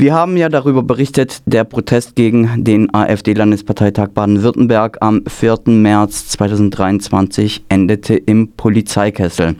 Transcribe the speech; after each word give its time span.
Wir 0.00 0.14
haben 0.14 0.38
ja 0.38 0.48
darüber 0.48 0.82
berichtet, 0.82 1.42
der 1.44 1.64
Protest 1.64 2.16
gegen 2.16 2.64
den 2.64 2.88
AfD-Landesparteitag 2.94 4.08
Baden-Württemberg 4.14 4.96
am 5.02 5.24
4. 5.26 5.58
März 5.66 6.28
2023 6.28 7.66
endete 7.68 8.16
im 8.16 8.52
Polizeikessel. 8.52 9.56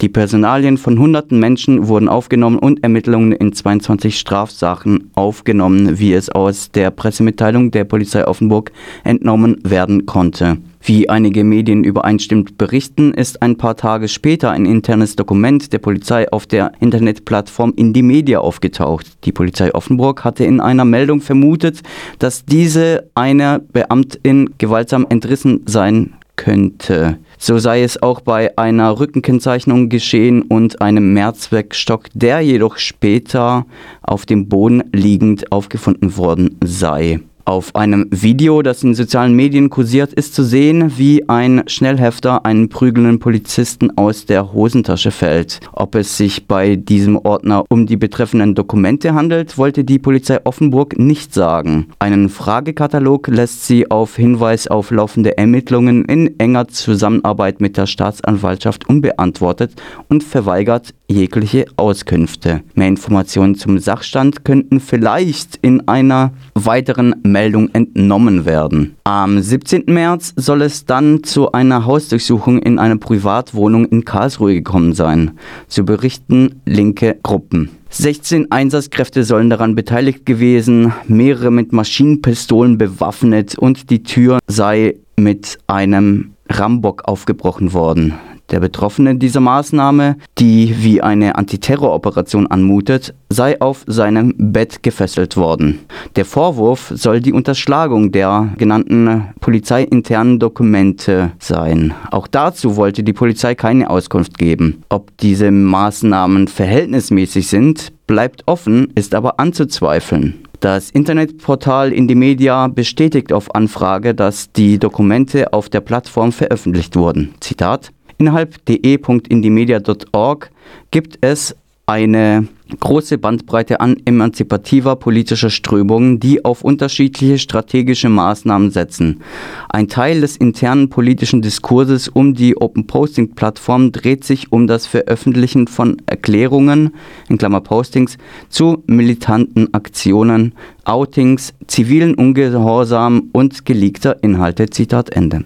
Die 0.00 0.08
Personalien 0.08 0.78
von 0.78 0.98
hunderten 0.98 1.38
Menschen 1.38 1.86
wurden 1.86 2.08
aufgenommen 2.08 2.58
und 2.58 2.82
Ermittlungen 2.82 3.32
in 3.32 3.52
22 3.52 4.18
Strafsachen 4.18 5.10
aufgenommen, 5.16 5.98
wie 5.98 6.14
es 6.14 6.30
aus 6.30 6.70
der 6.70 6.90
Pressemitteilung 6.90 7.70
der 7.70 7.84
Polizei 7.84 8.26
Offenburg 8.26 8.72
entnommen 9.04 9.58
werden 9.64 10.06
konnte. 10.06 10.56
Wie 10.86 11.08
einige 11.08 11.44
Medien 11.44 11.82
übereinstimmend 11.82 12.58
berichten, 12.58 13.14
ist 13.14 13.40
ein 13.40 13.56
paar 13.56 13.74
Tage 13.74 14.06
später 14.06 14.50
ein 14.50 14.66
internes 14.66 15.16
Dokument 15.16 15.72
der 15.72 15.78
Polizei 15.78 16.30
auf 16.30 16.46
der 16.46 16.72
Internetplattform 16.78 17.72
Indie 17.74 18.36
aufgetaucht. 18.36 19.06
Die 19.24 19.32
Polizei 19.32 19.74
Offenburg 19.74 20.24
hatte 20.24 20.44
in 20.44 20.60
einer 20.60 20.84
Meldung 20.84 21.22
vermutet, 21.22 21.80
dass 22.18 22.44
diese 22.44 23.08
einer 23.14 23.60
Beamtin 23.60 24.50
gewaltsam 24.58 25.06
entrissen 25.08 25.62
sein 25.64 26.12
könnte. 26.36 27.16
So 27.38 27.56
sei 27.56 27.82
es 27.82 28.02
auch 28.02 28.20
bei 28.20 28.58
einer 28.58 29.00
Rückenkennzeichnung 29.00 29.88
geschehen 29.88 30.42
und 30.42 30.82
einem 30.82 31.14
Mehrzweckstock, 31.14 32.08
der 32.12 32.42
jedoch 32.42 32.76
später 32.76 33.64
auf 34.02 34.26
dem 34.26 34.50
Boden 34.50 34.82
liegend 34.92 35.50
aufgefunden 35.50 36.18
worden 36.18 36.58
sei. 36.62 37.20
Auf 37.46 37.76
einem 37.76 38.06
Video, 38.10 38.62
das 38.62 38.82
in 38.82 38.94
sozialen 38.94 39.36
Medien 39.36 39.68
kursiert, 39.68 40.14
ist 40.14 40.34
zu 40.34 40.42
sehen, 40.44 40.94
wie 40.96 41.28
ein 41.28 41.64
Schnellhefter 41.66 42.46
einen 42.46 42.70
prügelnden 42.70 43.18
Polizisten 43.18 43.98
aus 43.98 44.24
der 44.24 44.54
Hosentasche 44.54 45.10
fällt. 45.10 45.60
Ob 45.72 45.94
es 45.94 46.16
sich 46.16 46.46
bei 46.46 46.76
diesem 46.76 47.18
Ordner 47.18 47.66
um 47.68 47.84
die 47.84 47.98
betreffenden 47.98 48.54
Dokumente 48.54 49.12
handelt, 49.12 49.58
wollte 49.58 49.84
die 49.84 49.98
Polizei 49.98 50.40
Offenburg 50.44 50.98
nicht 50.98 51.34
sagen. 51.34 51.88
Einen 51.98 52.30
Fragekatalog 52.30 53.28
lässt 53.28 53.66
sie 53.66 53.90
auf 53.90 54.16
Hinweis 54.16 54.66
auf 54.66 54.90
laufende 54.90 55.36
Ermittlungen 55.36 56.06
in 56.06 56.40
enger 56.40 56.68
Zusammenarbeit 56.68 57.60
mit 57.60 57.76
der 57.76 57.86
Staatsanwaltschaft 57.86 58.88
unbeantwortet 58.88 59.72
und 60.08 60.24
verweigert 60.24 60.94
jegliche 61.08 61.66
Auskünfte. 61.76 62.62
Mehr 62.74 62.88
Informationen 62.88 63.54
zum 63.54 63.78
Sachstand 63.78 64.46
könnten 64.46 64.80
vielleicht 64.80 65.58
in 65.60 65.86
einer 65.86 66.32
weiteren 66.54 67.14
Meldung 67.34 67.68
entnommen 67.74 68.44
werden. 68.44 68.94
Am 69.02 69.40
17. 69.40 69.86
März 69.88 70.34
soll 70.36 70.62
es 70.62 70.84
dann 70.84 71.24
zu 71.24 71.50
einer 71.50 71.84
Hausdurchsuchung 71.84 72.60
in 72.60 72.78
einer 72.78 72.96
Privatwohnung 72.96 73.86
in 73.86 74.04
Karlsruhe 74.04 74.54
gekommen 74.54 74.92
sein. 74.92 75.32
So 75.66 75.82
berichten 75.82 76.60
linke 76.64 77.18
Gruppen. 77.24 77.70
16 77.90 78.52
Einsatzkräfte 78.52 79.24
sollen 79.24 79.50
daran 79.50 79.74
beteiligt 79.74 80.24
gewesen, 80.26 80.92
mehrere 81.08 81.50
mit 81.50 81.72
Maschinenpistolen 81.72 82.78
bewaffnet 82.78 83.58
und 83.58 83.90
die 83.90 84.04
Tür 84.04 84.38
sei 84.46 84.94
mit 85.16 85.58
einem 85.66 86.34
Rambock 86.48 87.02
aufgebrochen 87.06 87.72
worden. 87.72 88.14
Der 88.50 88.60
Betroffene 88.60 89.16
dieser 89.16 89.40
Maßnahme, 89.40 90.16
die 90.38 90.74
wie 90.78 91.00
eine 91.00 91.36
Antiterroroperation 91.36 92.46
anmutet, 92.46 93.14
sei 93.28 93.60
auf 93.60 93.84
seinem 93.86 94.34
Bett 94.36 94.82
gefesselt 94.82 95.36
worden. 95.36 95.80
Der 96.16 96.24
Vorwurf 96.24 96.92
soll 96.94 97.20
die 97.20 97.32
Unterschlagung 97.32 98.12
der 98.12 98.50
genannten 98.58 99.28
polizeiinternen 99.40 100.38
Dokumente 100.38 101.32
sein. 101.38 101.94
Auch 102.10 102.26
dazu 102.26 102.76
wollte 102.76 103.02
die 103.02 103.12
Polizei 103.12 103.54
keine 103.54 103.88
Auskunft 103.88 104.38
geben. 104.38 104.82
Ob 104.88 105.16
diese 105.18 105.50
Maßnahmen 105.50 106.48
verhältnismäßig 106.48 107.48
sind, 107.48 107.92
bleibt 108.06 108.42
offen, 108.46 108.92
ist 108.94 109.14
aber 109.14 109.40
anzuzweifeln. 109.40 110.34
Das 110.60 110.88
Internetportal 110.90 111.92
Indymedia 111.92 112.68
bestätigt 112.68 113.34
auf 113.34 113.54
Anfrage, 113.54 114.14
dass 114.14 114.50
die 114.52 114.78
Dokumente 114.78 115.52
auf 115.52 115.68
der 115.68 115.82
Plattform 115.82 116.32
veröffentlicht 116.32 116.96
wurden. 116.96 117.34
Zitat 117.40 117.92
Innerhalb 118.18 118.64
de.indimedia.org 118.66 120.50
gibt 120.90 121.18
es 121.20 121.54
eine 121.86 122.48
große 122.78 123.18
Bandbreite 123.18 123.80
an 123.80 123.96
emanzipativer 124.04 124.96
politischer 124.96 125.50
Strömungen, 125.50 126.20
die 126.20 126.44
auf 126.44 126.62
unterschiedliche 126.62 127.38
strategische 127.38 128.08
Maßnahmen 128.08 128.70
setzen. 128.70 129.20
Ein 129.68 129.88
Teil 129.88 130.20
des 130.20 130.36
internen 130.36 130.88
politischen 130.88 131.42
Diskurses 131.42 132.08
um 132.08 132.34
die 132.34 132.56
Open 132.56 132.86
Posting 132.86 133.34
Plattform 133.34 133.92
dreht 133.92 134.24
sich 134.24 134.52
um 134.52 134.66
das 134.66 134.86
Veröffentlichen 134.86 135.66
von 135.66 135.96
Erklärungen, 136.06 136.94
in 137.28 137.38
Klammer 137.38 137.60
Postings, 137.60 138.18
zu 138.48 138.82
militanten 138.86 139.72
Aktionen, 139.74 140.54
Outings, 140.84 141.54
zivilen 141.66 142.14
Ungehorsam 142.14 143.30
und 143.32 143.64
geleakter 143.64 144.22
Inhalte. 144.22 144.68
Zitat 144.68 145.10
Ende. 145.10 145.44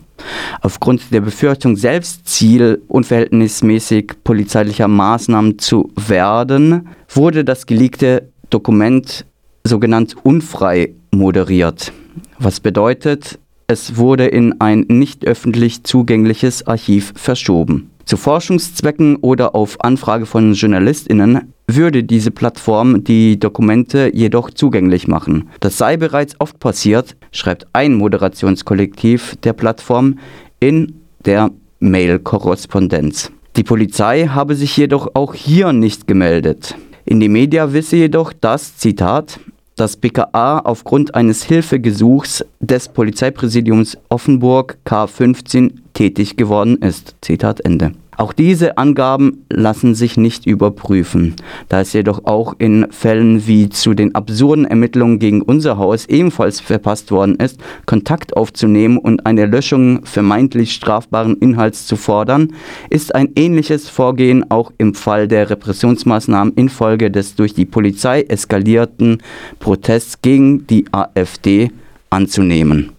Aufgrund 0.63 1.13
der 1.13 1.21
Befürchtung, 1.21 1.77
selbst 1.77 2.27
Ziel 2.27 2.83
unverhältnismäßig 2.89 4.13
polizeilicher 4.25 4.89
Maßnahmen 4.89 5.59
zu 5.59 5.91
werden, 5.97 6.89
wurde 7.09 7.45
das 7.45 7.67
geleakte 7.67 8.29
Dokument 8.51 9.25
sogenannt 9.65 10.17
unfrei 10.23 10.95
moderiert. 11.11 11.93
Was 12.39 12.61
bedeutet, 12.61 13.39
es 13.67 13.97
wurde 13.97 14.27
in 14.27 14.61
ein 14.61 14.87
nicht 14.89 15.27
öffentlich 15.27 15.85
zugängliches 15.85 16.67
Archiv 16.67 17.13
verschoben. 17.17 17.91
Zu 18.07 18.17
Forschungszwecken 18.17 19.17
oder 19.17 19.55
auf 19.55 19.85
Anfrage 19.85 20.25
von 20.25 20.55
JournalistInnen 20.55 21.53
würde 21.67 22.03
diese 22.03 22.31
Plattform 22.31 23.05
die 23.05 23.39
Dokumente 23.39 24.11
jedoch 24.15 24.51
zugänglich 24.51 25.07
machen. 25.07 25.51
Das 25.61 25.77
sei 25.77 25.99
bereits 25.99 26.35
oft 26.39 26.59
passiert, 26.59 27.17
schreibt 27.33 27.67
ein 27.75 27.93
Moderationskollektiv 27.93 29.37
der 29.43 29.53
Plattform 29.53 30.19
in 30.59 30.95
der 31.27 31.51
Mail-Korrespondenz. 31.81 33.31
Die 33.57 33.65
Polizei 33.65 34.29
habe 34.29 34.55
sich 34.55 34.75
jedoch 34.79 35.11
auch 35.13 35.35
hier 35.35 35.75
nicht 35.75 36.07
gemeldet. 36.07 36.75
In 37.09 37.21
die 37.21 37.31
Media 37.31 37.73
wisse 37.73 37.97
jedoch, 37.97 38.35
dass, 38.35 38.77
Zitat, 38.77 39.41
das 39.77 39.97
BKA 39.97 40.59
aufgrund 40.59 41.15
eines 41.15 41.43
Hilfegesuchs 41.43 42.45
des 42.61 42.91
Polizeipräsidiums 42.91 43.97
Offenburg 44.11 44.77
K15 44.85 45.73
tätig 45.95 46.37
geworden 46.37 46.77
ist. 46.83 47.17
Zitat 47.23 47.61
Ende. 47.61 47.93
Auch 48.19 48.33
diese 48.33 48.79
Angaben 48.79 49.45
lassen 49.49 49.95
sich 49.95 50.17
nicht 50.17 50.45
überprüfen. 50.45 51.37
Da 51.69 51.83
es 51.83 51.93
jedoch 51.93 52.25
auch 52.25 52.53
in 52.59 52.89
Fällen 52.91 53.47
wie 53.47 53.69
zu 53.69 53.95
den 53.95 54.17
absurden 54.17 54.65
Ermittlungen 54.65 55.21
gegen 55.21 55.41
unser 55.41 55.79
Haus 55.79 56.07
ebenfalls 56.07 56.59
verpasst 56.59 57.13
worden 57.13 57.37
ist, 57.37 57.61
Kontakt 57.87 58.37
aufzunehmen 58.37 58.99
und 58.99 59.25
eine 59.25 59.47
Löschung 59.47 60.05
vermeintlich 60.05 60.73
strafbaren 60.73 61.37
Inhalts 61.37 61.87
zu 61.87 61.95
fordern, 61.95 62.53
ist 62.91 63.15
ein 63.15 63.31
ähnliches 63.37 63.89
Vorgehen 63.89 64.51
auch 64.51 64.73
im 64.79 64.95
Fall 64.95 65.29
der 65.29 65.49
Repressionsmaßnahmen 65.51 66.55
infolge 66.55 67.13
des 67.13 67.37
durch 67.37 67.55
die 67.55 67.67
Polizei 67.67 68.23
eskalierten 68.23 69.23
Protests 69.61 70.23
gegen 70.23 70.67
die 70.67 70.87
AfD 70.91 71.71
anzunehmen. 72.11 72.98